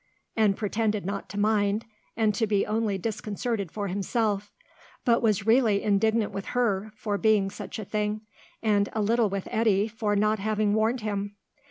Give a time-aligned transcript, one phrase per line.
[0.35, 1.85] and pretended not to mind,
[2.17, 4.51] and to be only disconcerted for himself,
[5.05, 8.21] but was really indignant with her for being such a thing,
[8.63, 11.35] and a little with Eddy for not having warned him.